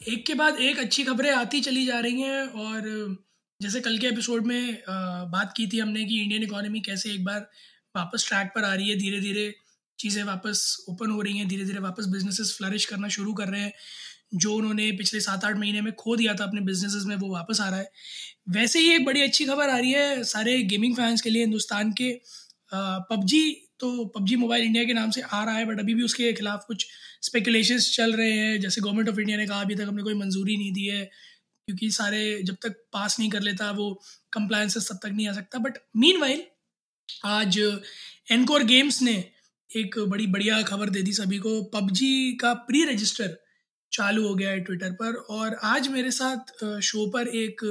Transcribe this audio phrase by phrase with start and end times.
[0.00, 3.16] एक के बाद एक अच्छी खबरें आती चली जा रही हैं और
[3.60, 4.82] जैसे कल के एपिसोड में
[5.30, 7.40] बात की थी हमने कि इंडियन इकोनॉमी कैसे एक बार
[7.96, 9.54] वापस ट्रैक पर आ रही है धीरे धीरे
[9.98, 13.60] चीज़ें वापस ओपन हो रही हैं धीरे धीरे वापस बिजनेसेस फ्लरिश करना शुरू कर रहे
[13.60, 13.72] हैं।
[14.34, 17.60] जो उन्होंने पिछले सात आठ महीने में खो दिया था अपने बिजनेसेस में, वो वापस
[17.60, 17.90] आ रहा है।
[18.50, 21.92] वैसे ही एक बड़ी अच्छी खबर आ रही है सारे गेमिंग फैंस के लिए, हिंदुस्तान
[21.92, 22.12] के
[22.74, 26.32] पबजी तो पबजी मोबाइल इंडिया के नाम से आ रहा है बट अभी भी उसके
[26.32, 26.86] खिलाफ कुछ
[27.22, 30.56] स्पेकुलेशंस चल रहे हैं। जैसे गवर्नमेंट ऑफ़ इंडिया ने कहा, अभी तक हमने कोई मंजूरी
[30.56, 31.04] नहीं दी है,
[31.68, 33.92] क्योंकि सारे जब तक पास नहीं कर लेता, वो
[34.32, 36.42] कंप्लायंसेस तब तक नहीं आ सकता। बट मीन
[37.26, 37.58] आज
[38.32, 39.12] एनकोर गेम्स ने
[39.70, 43.36] एक बड़ी बढ़िया खबर दे दी सभी को। पबजी का प्री रजिस्टर
[43.92, 47.64] चालू हो गया है ट्विटर पर, और आज मेरे साथ शो पर एक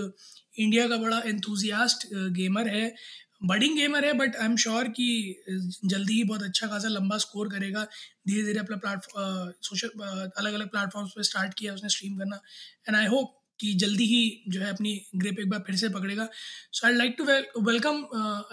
[0.60, 2.94] इंडिया का बड़ा एंथुजियास्ट गेमर है
[3.42, 5.08] बडिंग गेमर है बट आई एम श्योर कि
[5.50, 7.84] जल्दी ही बहुत अच्छा खासा लंबा स्कोर करेगा।
[8.28, 9.90] धीरे धीरे अपना प्लेटफॉर्म सोशल
[10.38, 12.40] अलग अलग प्लेटफॉर्म्स पे स्टार्ट किया उसने स्ट्रीम करना।
[12.88, 16.28] एंड आई होप कि जल्दी ही जो है अपनी ग्रिप एक बार फिर से पकड़ेगा।
[16.72, 17.24] So I like to
[17.64, 18.06] welcome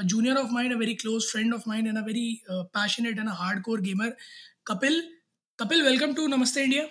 [0.04, 3.34] junior of mind a very close friend of mind and a very passionate and a
[3.42, 4.16] hard core gamer
[4.66, 5.02] Kapil.
[5.58, 6.88] Kapil welcome to Namaste India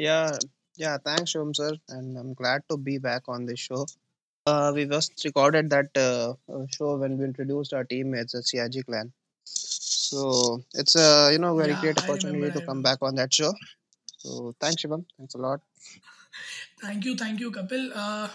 [0.00, 0.36] Yeah,
[0.78, 3.80] yeah, thanks, Shom sir, and I'm glad to be back on this show.
[4.46, 8.82] Uh, we just recorded that uh, uh, show when we introduced our teammates, the CIG
[8.86, 9.12] clan.
[9.44, 12.60] So it's a you know very Yeah, great opportunity remember.
[12.60, 13.52] to come back on that show.
[14.18, 15.04] So thanks, Shivam.
[15.18, 15.60] Thanks a lot.
[16.82, 18.28] Thank you thank you Kapil uh,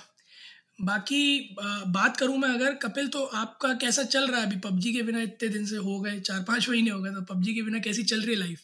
[0.90, 1.22] बाकी
[1.60, 5.02] uh, बात करूँ मैं अगर कपिल तो आपका कैसा चल रहा है अभी पबजी के
[5.04, 7.80] बिना इतने दिन से हो गए चार पाँच महीने हो गए तो पबजी के बिना
[7.88, 8.64] कैसी चल रही है life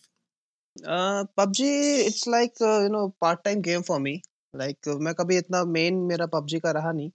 [0.96, 1.62] Uh, PUBG,
[2.10, 4.14] it's like uh, you know part-time game for me.
[4.54, 7.10] Like uh, मैं कभी इतना मेन मेरा PUBG का रहा नहीं.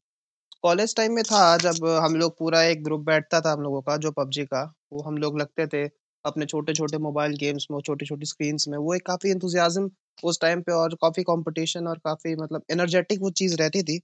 [0.65, 3.97] कॉलेज टाइम में था जब हम लोग पूरा एक ग्रुप बैठता था हम लोगों का,
[3.97, 4.63] जो पबजी का।
[4.93, 5.85] वो हम लोग लगते थे
[6.25, 9.91] अपने छोटे-छोटे मोबाइल गेम्स में छोटी-छोटी स्क्रीन्स में। वो एक काफ़ी एंथुसियाज्म
[10.23, 13.97] उस टाइम पे और काफ़ी कंपटीशन और काफ़ी मतलब एनर्जेटिक वो चीज़ रहती थी।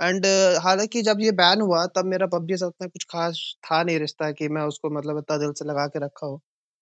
[0.00, 0.26] एंड
[0.62, 4.30] हालाँकि जब ये बैन हुआ, तब मेरा पबजी से उतना कुछ खास था नहीं रिश्ता
[4.32, 6.40] कि मैं उसको मतलब इतना दिल से लगा के रखा हो।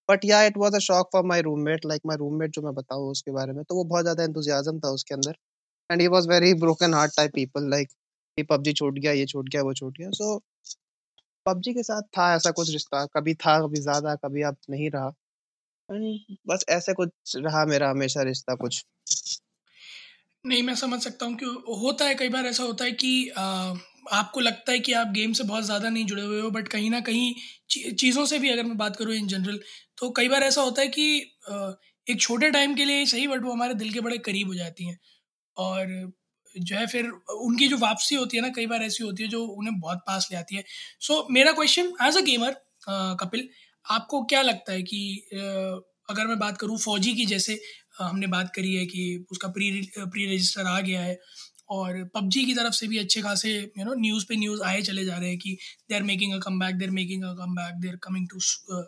[0.08, 3.10] But yeah it was a shock for my roommate like my roommate जो मैं बताऊँ
[3.10, 5.36] उसके बारे में तो वो बहुत ज़्यादा एंथुसियाज्म था उसके अंदर।
[5.90, 7.88] And he was very broken heart type people like
[8.38, 10.38] ये पबजी छूट गया ये छूट गया वो छूट गया। सो
[11.46, 15.12] पबजी के साथ था ऐसा कुछ रिश्ता कभी था कभी ज़्यादा कभी अब नहीं रहा।
[16.46, 18.84] बस ऐसे कुछ रहा मेरा हमेशा रिश्ता कुछ।
[20.44, 21.46] नहीं मैं समझ सकता हूँ कि
[21.78, 23.42] होता है कई बार ऐसा होता है कि अ,
[24.12, 26.90] आपको लगता है कि आप गेम से बहुत ज़्यादा नहीं जुड़े हुए हो बट कहीं
[26.90, 27.34] ना कहीं
[27.94, 29.58] चीज़ों से भी अगर मैं बात करूँ इन जनरल
[29.98, 31.74] तो कई बार ऐसा होता है कि अ,
[32.06, 34.84] एक छोटे टाइम के लिए सही बट वो हमारे दिल के बड़े करीब हो जाती
[34.84, 34.98] हैं।
[35.56, 35.86] और
[36.56, 39.44] जो है फिर उनकी जो वापसी होती है ना कई बार ऐसी होती है जो
[39.46, 40.64] उन्हें बहुत पास ले आती है।
[41.00, 42.56] सो so, मेरा question as a gamer
[43.20, 43.48] Kapil
[43.86, 45.00] आपको क्या लगता है कि
[45.34, 45.38] अ,
[46.10, 47.54] अगर मैं बात करूँ फौजी की जैसे
[48.00, 51.18] अ, हमने बात करी है कि उसका प्री प्री रजिस्टर आ गया है
[51.70, 55.04] और पबजी की तरफ़ से भी अच्छे खासे यू नो न्यूज़ पे न्यूज़ आए चले
[55.04, 55.56] जा रहे हैं कि
[55.88, 58.28] they are making a come back they are making a come back they are coming
[58.30, 58.38] to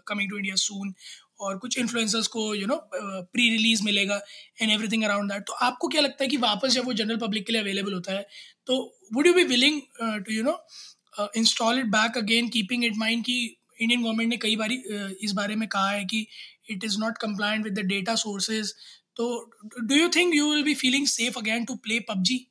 [0.09, 0.95] coming to India soon
[1.41, 4.21] और कुछ इन्फ्लुएंसर्स को यू नो प्री रिलीज़ मिलेगा
[4.63, 7.47] एंड एवरीथिंग अराउंड दैट तो आपको क्या लगता है कि वापस जब वो जनरल पब्लिक
[7.47, 8.27] के लिए अवेलेबल होता है
[8.67, 10.67] तो would you be willing to you know
[11.37, 15.33] install it back again keeping it mind कि इंडियन गवर्नमेंट ने कई बारी uh, इस
[15.33, 16.27] बारे में कहा है कि
[16.71, 18.75] it is not compliant with the data sources
[19.17, 19.51] तो
[19.83, 22.47] do you think you will be feeling safe again to play PUBG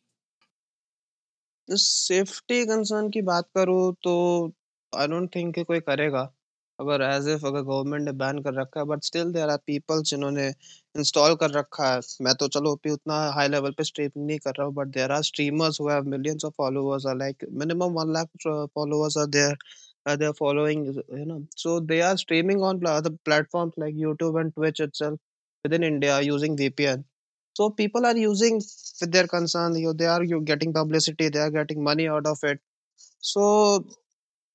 [1.70, 4.14] safety concern की बात करूँ तो
[5.00, 6.39] आई डोंट थिंक कोई करेगा।
[6.80, 10.02] अगर एज इफ़ अगर गवर्नमेंट ने बैन कर रखा है but still there are people
[10.12, 10.48] जिन्होंने
[10.96, 14.54] इंस्टॉल कर रखा है मैं तो चलो अभी उतना हाई लेवल पे स्ट्रीमिंग नहीं कर
[14.60, 18.16] रहा हूँ but there are streamers who have millions of followers are like minimum 1
[18.18, 19.58] lakh followers are there
[20.06, 20.86] uh, they following
[21.20, 25.20] you know so they are streaming on other platforms like youtube and twitch itself
[25.66, 27.04] within india using vpn
[27.56, 28.56] so people are using
[29.02, 32.26] with their concern you know, they are you getting publicity they are getting money out
[32.26, 32.60] of it
[33.22, 33.86] so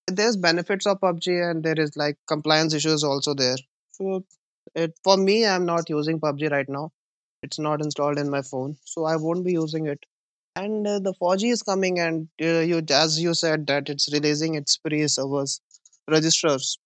[0.07, 3.57] there's benefits of pubg and there is like compliance issues also there
[3.93, 4.25] so
[4.75, 6.91] it for me i'm not using pubg right now
[7.43, 10.05] it's not installed in my phone so i won't be using it
[10.57, 14.55] and uh, the 4G is coming, and uh, you, as you said, that it's releasing
[14.55, 15.61] its pre servers
[16.09, 16.79] registers.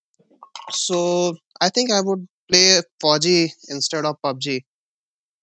[0.71, 4.65] So I think I would play 4G instead of PUBG.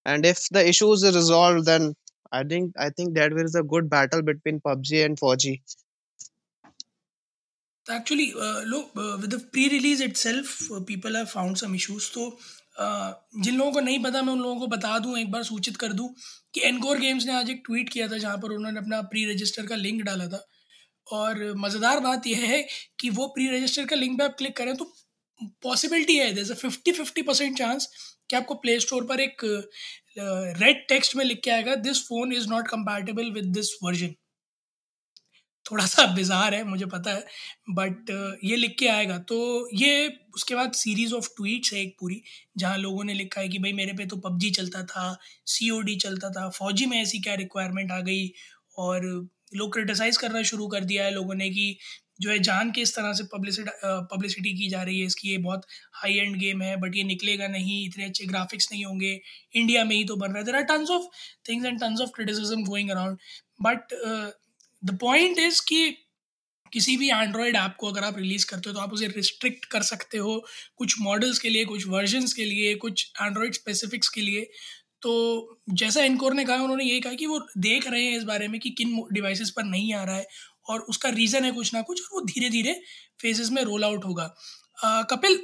[0.05, 1.95] And if the issues are resolved, then
[2.31, 5.61] I think I think that there is a good battle between PUBG and 4G.
[7.87, 12.09] Actually, uh, look, uh, with the pre-release itself, uh, people have found some issues.
[12.09, 12.25] तो
[12.77, 15.77] uh, जिन लोगों को नहीं पता मैं उन लोगों को बता दूँ एक बार सूचित
[15.77, 16.07] कर दूँ
[16.53, 19.67] कि एनकोर गेम्स ने आज एक ट्वीट किया था जहाँ पर उन्होंने अपना प्री रजिस्टर
[19.67, 20.45] का लिंक डाला था
[21.07, 22.65] और मज़ेदार बात यह है
[22.99, 24.91] कि वो प्री रजिस्टर का लिंक पे आप क्लिक करें तो
[25.63, 27.87] पॉसिबिलिटी है जैसे फिफ्टी फिफ्टी परसेंट चांस
[28.29, 29.45] कि आपको प्ले स्टोर पर एक
[30.17, 34.15] रेड टेक्स्ट में लिख के आएगा this phone is not compatible with this version
[35.65, 37.25] थोड़ा सा बिजार है, मुझे पता है
[37.71, 38.09] बट
[38.43, 39.37] ये लिख के आएगा। तो
[39.73, 42.21] ये, उसके बाद सीरीज़ ऑफ़ ट्वीट्स है एक पूरी,
[42.57, 45.17] जहाँ लोगों ने लिखा है कि भाई मेरे पे तो पबजी चलता था
[45.47, 48.31] सीओडी चलता था, फौजी में ऐसी क्या रिक्वायरमेंट आ गई,
[48.77, 49.05] और
[49.55, 51.77] लोग क्रिटिसाइज़ करना शुरू कर दिया है लोगों ने कि
[52.21, 53.71] जो है जान के इस तरह से पब्लिसिटी
[54.11, 57.47] पब्लिसिटी की जा रही है, इसकी ये बहुत हाई एंड गेम है बट ये निकलेगा
[57.47, 59.19] नहीं, इतने अच्छे ग्राफिक्स नहीं होंगे
[59.53, 61.05] इंडिया में ही तो बन रहा है। There are tons of
[61.49, 63.17] things and tons of criticism going around
[63.61, 63.93] but
[64.85, 65.89] the point is कि
[66.71, 69.81] किसी भी एंड्रॉयड ऐप को अगर आप रिलीज़ करते हो तो आप उसे रिस्ट्रिक्ट कर
[69.83, 70.39] सकते हो
[70.77, 74.47] कुछ मॉडल्स के लिए, कुछ वर्जन्स के लिए, कुछ एंड्रॉयड स्पेसिफिक्स के लिए।
[75.01, 78.47] तो जैसा इनकोर ने कहा, उन्होंने ये कहा कि वो देख रहे हैं इस बारे
[78.47, 80.27] में कि किन डिवाइसेस पर नहीं आ रहा है
[80.69, 82.73] और उसका रीज़न है कुछ ना कुछ और वो धीरे धीरे
[83.21, 84.33] फेजेस में रोल आउट होगा।
[85.09, 85.39] Kapil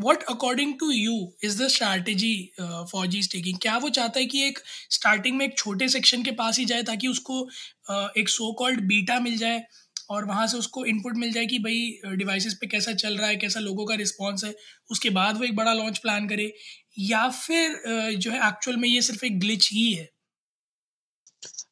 [0.00, 4.42] what according to you is the strategy for ji taking क्या वो चाहता है कि
[4.42, 4.58] एक
[4.90, 8.80] स्टार्टिंग में एक छोटे सेक्शन के पास ही जाए ताकि उसको uh, एक सो कॉल्ड
[8.80, 9.62] बीटा मिल जाए
[10.10, 13.36] और वहाँ से उसको इनपुट मिल जाए कि भाई डिवाइसेस पे कैसा चल रहा है
[13.36, 14.54] कैसा लोगों का रिस्पॉन्स है
[14.90, 16.52] उसके बाद वो एक बड़ा लॉन्च प्लान करे
[16.98, 20.08] या फिर uh, जो है एक्चुअल में ये सिर्फ़ एक ग्लिच ही है?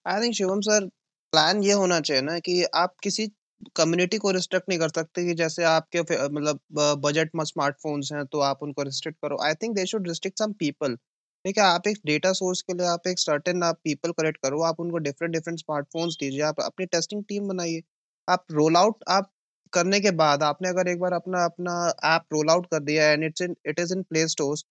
[0.06, 0.86] I think Shivam sir
[1.32, 3.26] plan ये होना चाहिए ना कि आप किसी
[3.76, 6.60] कम्युनिटी को रिस्ट्रिक्ट नहीं कर सकते कि जैसे आपके मतलब
[7.00, 10.52] बजट में, स्मार्टफोन्स हैं तो आप उनको रिस्ट्रिक्ट करो। I think they should restrict some
[10.54, 10.96] people
[11.44, 14.60] ठीक है, आप एक डेटा सोर्स के लिए आप एक सर्टेन आप पीपल कलेक्ट करो,
[14.62, 17.82] आप उनको डिफरेंट डिफरेंट स्मार्टफोन्स दीजिए, आप अपनी टेस्टिंग टीम बनाइए।
[18.28, 19.30] आप रोल आउट आप
[19.72, 21.72] करने के बाद आपने अगर एक बार अपना अपना
[22.06, 24.64] ऐप रोल आउट कर दिया and it's in it is in play stores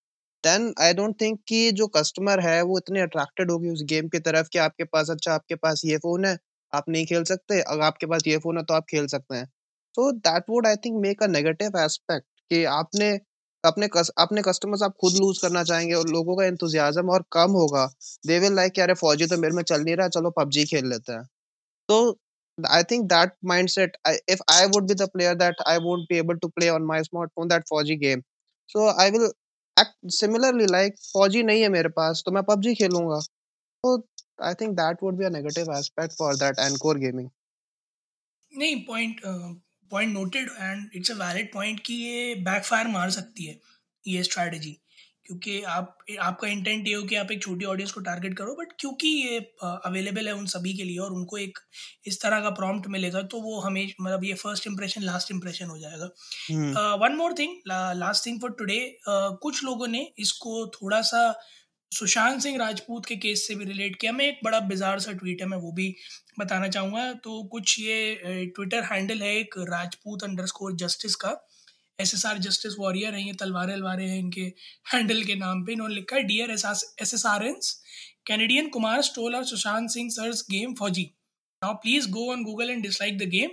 [0.43, 4.19] then I don't think कि जो कस्टमर है वो इतने अट्रैक्टेड होगी उस गेम की
[4.21, 6.37] तरफ़ कि आपके पास अच्छा आपके पास ये फ़ोन है।
[6.75, 9.45] आप नहीं खेल सकते अगर आपके पास ये फ़ोन है तो आप खेल सकते हैं
[9.95, 13.11] तो that would I think make a negative aspect कि आपने
[13.63, 17.51] अपने कस, अपने कस्टमर्स आप खुद लूज करना चाहेंगे और लोगों का इंतजाजम और कम
[17.61, 17.85] होगा
[18.27, 21.13] दे विल लाइक अरे फौजी तो मेरे में चल नहीं रहा चलो पबजी खेल लेते
[21.13, 21.23] हैं
[21.89, 21.97] तो
[22.57, 23.89] I think that mindset.
[24.05, 26.85] I, if I would be the player that I won't be able to play on
[26.85, 28.23] my smartphone that 4G game,
[28.69, 29.31] so I will
[29.77, 33.19] act similarly like 4G नहीं है मेरे पास तो मैं PUBG खेलूँगा.
[33.85, 34.03] So
[34.39, 37.31] I think that would be a negative aspect for that Encore gaming.
[38.51, 39.19] नहीं point
[39.91, 43.59] point noted and it's a valid point कि ये backfire मार सकती है
[44.07, 44.71] ये स्ट्रैटेजी
[45.25, 48.71] क्योंकि आप आपका इंटेंट ये हो कि आप एक छोटी ऑडियंस को टारगेट करो बट
[48.79, 51.59] क्योंकि ये अवेलेबल है उन सभी के लिए और उनको एक
[52.07, 55.77] इस तरह का प्रॉम्प्ट मिलेगा तो वो हमें मतलब ये फ़र्स्ट इंप्रेशन लास्ट इंप्रेशन हो
[55.79, 57.57] जाएगा। One more thing
[58.03, 61.27] last thing for today कुछ लोगों ने इसको थोड़ा सा
[61.95, 65.41] सुशांत सिंह राजपूत के केस से भी रिलेट किया। मैं एक बड़ा बिजार सा ट्वीट
[65.41, 65.93] है, मैं वो भी
[66.39, 71.35] बताना चाहूँगा। तो कुछ ये ट्विटर हैंडल है एक राजपूत अंडर जस्टिस का।
[71.99, 74.41] S S R justice warrior हैं, ये तलवारें अलवारे हैं इनके
[74.93, 76.51] हैंडल के नाम पे। इन्होंने लिखा है dear
[77.45, 77.71] SSRians
[78.27, 81.03] Canadian Kumar stole और Sushant Singh sirs game Fauji
[81.61, 83.49] now please go on Google and dislike the game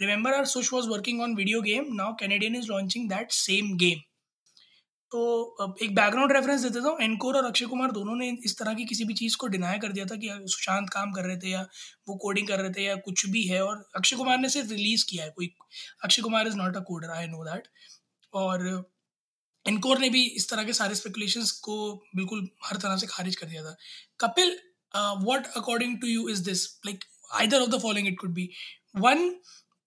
[0.00, 4.00] remember R Sush was working on video game now Canadian is launching that same game
[5.12, 8.84] तो एक background reference देते थे encore और अक्षय कुमार दोनों ने इस तरह की
[8.84, 11.60] किसी भी चीज़ को डिनाई कर दिया था कि सुशांत काम कर रहे थे या
[12.08, 15.04] वो कोडिंग कर रहे थे या कुछ भी है और अक्षय कुमार ने सिर्फ़ रिलीज़
[15.10, 15.50] किया है कोई।
[16.04, 17.68] Akshay Kumar is not a coder I know that
[18.32, 18.66] और
[19.66, 21.76] इनकोर ने भी इस तरह के सारे स्पेकुलेशंस को
[22.16, 23.76] बिल्कुल हर तरह से खारिज कर दिया था।
[24.20, 24.58] Kapil
[24.94, 27.04] what according to you is this like
[27.40, 28.48] either of the following it could be
[28.98, 29.28] one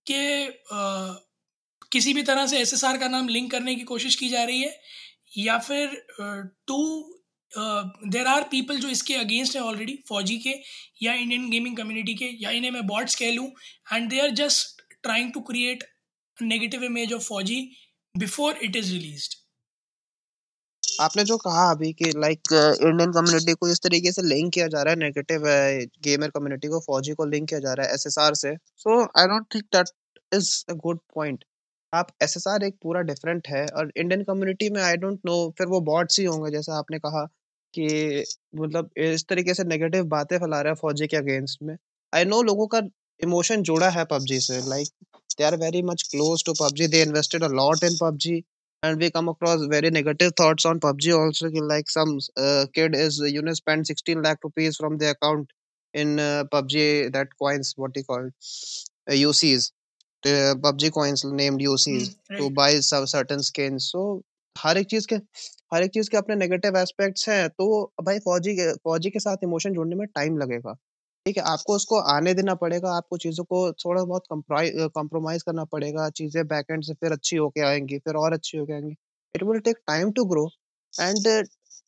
[0.05, 1.15] के uh,
[1.91, 4.79] किसी भी तरह से एसएसआर का नाम लिंक करने की कोशिश की जा रही है।
[5.37, 5.95] या फिर
[6.67, 6.81] टू
[7.51, 10.53] देर आर पीपल जो इसके अगेंस्ट है ऑलरेडी फौजी के,
[11.03, 13.47] या इंडियन गेमिंग कम्युनिटी के, या इन्हें मैं बॉट्स कह लूँ
[13.93, 15.83] and they are just trying to create
[16.37, 17.61] negative image of Fauji
[18.15, 19.43] before it is released
[21.01, 24.81] आपने जो कहा अभी कि लाइक इंडियन कम्युनिटी को इस तरीके से लिंक किया जा
[24.81, 25.43] रहा है नेगेटिव
[26.03, 29.45] गेमर कम्युनिटी को, फौजी को लिंक किया जा रहा है एसएसआर से so I don't
[29.55, 29.89] think that
[30.31, 31.43] is a good point
[31.95, 35.35] आप एस एस आर एक पूरा डिफरेंट है और इंडियन कम्युनिटी में आई डोंट नो
[35.57, 37.25] फिर वो बॉट्स ही होंगे, जैसे आपने कहा
[37.73, 38.23] कि
[38.55, 41.75] मतलब इस तरीके से नेगेटिव बातें फैला रहे हैं फौजी के अगेंस्ट में।
[42.13, 42.81] आई नो लोगों का
[43.21, 44.87] इमोशन जुड़ा है पबजी से like
[45.37, 48.35] they are very much close to PUBG they invested a lot in PUBG
[48.83, 52.17] and we come across very negative thoughts on PUBG also like some
[52.75, 55.53] kid is you ने spend sixteen lakh rupees from the account
[55.93, 56.17] in
[56.53, 59.71] PUBG that coins what you called UCs
[60.25, 63.91] the PUBG coins named UCs Hmm, to buy some certain skins.
[63.91, 64.21] So
[64.55, 65.15] हर एक चीज़ के
[65.73, 67.65] हर एक चीज़ के अपने negative aspects हैं तो
[68.03, 70.73] भाई फौजी के फौजी के साथ इमोशन जोड़ने में टाइम लगेगा।
[71.25, 76.09] ठीक है आपको उसको आने देना पड़ेगा आपको चीज़ों को थोड़ा बहुत कॉम्प्रोमाइज करना पड़ेगा
[76.19, 78.95] चीज़ें बैकएंड से फिर अच्छी होके आएँगी फिर और अच्छी होके आएँगी।
[79.35, 80.49] It will take time to grow
[80.93, 81.27] and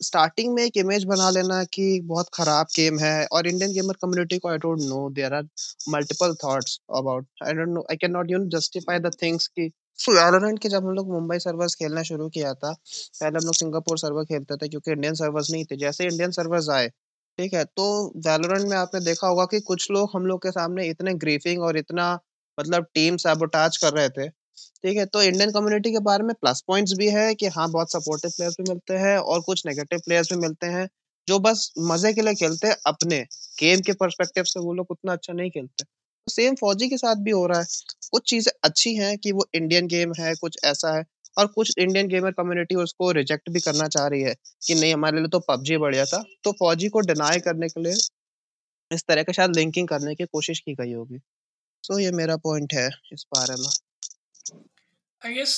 [0.02, 4.38] starting में एक इमेज बना लेना कि बहुत खराब गेम है और इंडियन गेमर कम्युनिटी
[4.40, 5.48] को I don't know there are
[5.90, 9.72] multiple thoughts about I don't know I can not you justify the things कि
[10.10, 13.98] वैलोरेंट के जब हम लोग मुंबई सर्वर्स खेलना शुरू किया था, पहले हम लोग सिंगापुर
[14.00, 16.88] सर्वर खेलते थे क्योंकि इंडियन सर्वर्स नहीं थे। जैसे इंडियन सर्वर्स आए,
[17.38, 17.86] ठीक है तो
[18.28, 21.78] वैलोरेंट में आपने देखा होगा कि कुछ लोग हम लोग के सामने इतने ग्रीफिंग और
[21.78, 22.14] इतना
[22.58, 24.30] मतलब टीम सैबोटाज कर रहे थे।
[24.84, 27.92] ठीक है तो इंडियन कम्युनिटी के बारे में प्लस पॉइंट्स भी है कि हाँ बहुत
[27.92, 30.88] सपोर्टिव प्लेयर्स भी मिलते हैं और कुछ नेगेटिव प्लेयर्स भी मिलते हैं
[31.28, 33.20] जो बस मज़े के लिए खेलते हैं अपने
[33.60, 35.86] गेम के परस्पेक्टिव से वो लोग उतना अच्छा नहीं खेलते।
[36.28, 37.66] सेम फौजी के साथ भी हो रहा है।
[38.12, 41.04] कुछ चीज़ें अच्छी हैं कि वो इंडियन गेम है कुछ ऐसा है
[41.38, 44.36] और कुछ इंडियन गेमर कम्युनिटी उसको रिजेक्ट भी करना चाह रही है
[44.68, 47.94] कि नहीं हमारे लिए तो पबजी बढ़िया था। तो फौजी को डिनाई करने के लिए
[48.92, 51.18] इस तरह का शायद लिंकिंग करने की कोशिश की गई होगी।
[51.84, 53.87] सो so, ये मेरा पॉइंट है इस बारे में।
[55.28, 55.54] आई गेस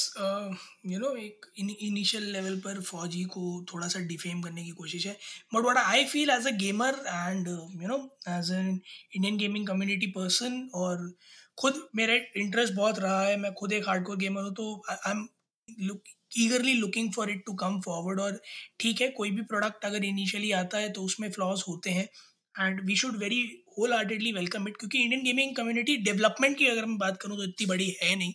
[0.91, 5.11] यू नो एक इनिशियल लेवल पर फौजी को थोड़ा सा डिफेम करने की कोशिश है।
[5.53, 7.97] But what I feel as a gamer and you know
[8.29, 8.69] as an
[9.15, 11.11] Indian gaming community person और
[11.57, 15.27] खुद मेरा इंटरेस्ट बहुत रहा है, मैं खुद एक हार्डकोर गेमर हूँ तो I am
[15.67, 16.03] look
[16.37, 18.41] eagerly looking for it to come forward और
[18.79, 22.07] ठीक है, कोई भी प्रोडक्ट अगर इनिशियली आता है तो उसमें फ्लॉज होते हैं।
[22.55, 23.41] And we should very
[23.77, 27.43] whole heartedly welcome it क्योंकि इंडियन गेमिंग कम्युनिटी डेवलपमेंट की अगर मैं बात करूँ तो
[27.43, 28.33] इतनी बड़ी है नहीं।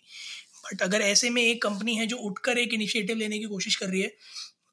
[0.65, 3.89] बट अगर ऐसे में एक कंपनी है जो उठकर एक इनिशिएटिव लेने की कोशिश कर
[3.89, 4.13] रही है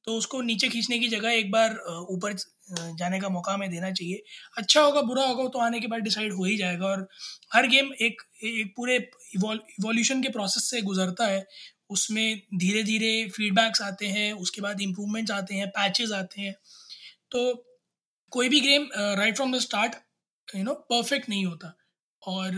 [0.08, 1.74] तो उसको नीचे खींचने की जगह एक बार
[2.10, 2.34] ऊपर
[2.98, 4.24] जाने का मौका हमें देना चाहिए।
[4.58, 7.08] अच्छा होगा, बुरा होगा तो आने के बाद डिसाइड हो ही जाएगा। और
[7.54, 8.96] हर गेम एक एक पूरे
[9.36, 11.46] इवोल्यूशन के प्रोसेस से गुजरता है।
[11.90, 16.54] उसमें धीरे धीरे फीडबैक्स आते हैं, उसके बाद इम्प्रूवमेंट्स आते हैं पैचेस आते हैं।
[17.32, 17.54] तो
[18.32, 19.96] कोई भी game right from the start
[20.48, 21.78] you know perfect नहीं होता।
[22.28, 22.56] और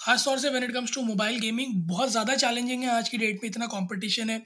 [0.00, 3.18] ख़ास तौर से when it comes to mobile gaming बहुत ज़्यादा चैलेंजिंग है आज की
[3.18, 4.42] डेट में इतना कंपटीशन है,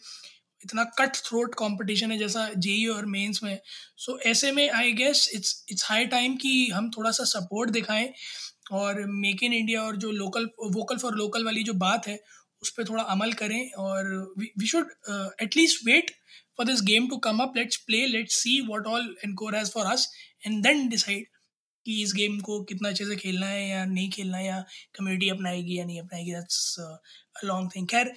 [0.64, 3.58] इतना कट थ्रोट कंपटीशन है जैसा जेई और मेंस में
[3.96, 8.12] सो ऐसे में I guess it's it's high time कि हम थोड़ा सा सपोर्ट दिखाएँ
[8.72, 12.18] और मेक इन इंडिया और जो लोकल वोकल फॉर लोकल वाली जो बात है,
[12.62, 14.08] उस पर थोड़ा अमल करें और
[14.38, 14.90] we should
[15.42, 16.10] at least wait
[16.56, 19.86] for this game to come up let's play let's see what all Encore has for
[19.92, 20.08] us
[20.46, 21.26] and then decide
[21.86, 24.60] कि इस गेम को कितना अच्छे से खेलना है या नहीं खेलना है या
[24.98, 27.00] कम्युनिटी अपनाएगी या नहीं अपनाएगी दैट्स अ
[27.44, 28.12] लॉन्ग थिंग खैर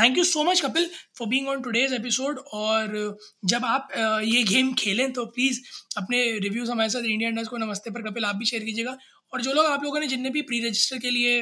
[0.00, 4.42] thank you so much Kapil for being on today's episode और जब आप uh, ये
[4.44, 5.60] गेम खेलें तो प्लीज़
[5.96, 8.96] अपने रिव्यूज़ हमारे साथ इंडिया इंडस्ट को नमस्ते पर कपिल आप भी शेयर कीजिएगा।
[9.32, 11.38] और जो लोग आप लोगों ने जितने भी प्री रजिस्टर के लिए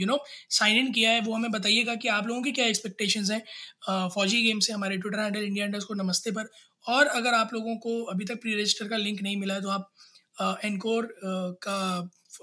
[0.00, 0.18] यू नो
[0.50, 4.08] साइन इन किया है वो हमें बताइएगा कि आप लोगों की क्या एक्सपेक्टेशंस हैं uh,
[4.14, 6.50] फौजी गेम से हमारे ट्विटर हैंडल इंडिया इंडस्ट को नमस्ते पर।
[6.86, 9.70] और अगर आप लोगों को अभी तक प्री रजिस्टर का लिंक नहीं मिला है तो
[9.70, 9.90] आप
[10.40, 11.08] एनकोर
[11.62, 11.78] का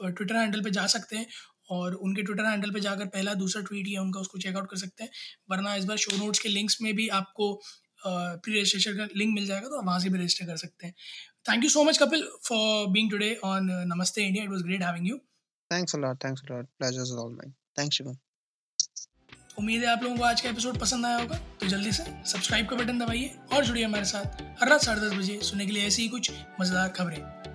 [0.02, 1.28] ट्विटर हैंडल पे जा सकते हैं
[1.72, 5.04] और उनके ट्विटर हैंडल पे जाकर पहला दूसरा ट्वीट या उनका उसको चेकआउट कर सकते
[5.04, 5.12] हैं।
[5.52, 7.54] वरना इस बार शो नोट्स के लिंक्स में भी आपको
[8.04, 10.94] प्री रजिस्ट्रेशन का लिंक मिल जाएगा तो आप वहाँ से भी रजिस्टर कर सकते हैं।
[11.50, 14.44] Thank you so much Kapil for being today on Namaste India.
[14.44, 15.18] It was great having you
[15.72, 18.16] thanks a lot thanks a lot pleasure is all mine thanks Shivam
[19.58, 22.68] उम्मीद है आप लोगों को आज का एपिसोड पसंद आया होगा तो जल्दी से सब्सक्राइब
[22.70, 25.88] का बटन दबाइए और जुड़िए हमारे साथ। हर रात साढ़े दस बजे सुनने के लिए
[25.88, 27.55] ऐसी ही कुछ मज़ेदार खबरें।